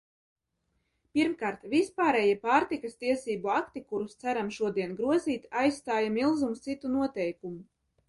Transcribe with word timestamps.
Pirmkārt, 1.17 1.67
vispārējie 1.73 2.39
pārtikas 2.47 2.97
tiesību 3.05 3.53
akti, 3.59 3.85
kurus 3.93 4.19
ceram 4.25 4.53
šodien 4.59 4.99
grozīt, 5.05 5.49
aizstāja 5.65 6.13
milzums 6.21 6.69
citu 6.69 6.97
noteikumu. 6.99 7.59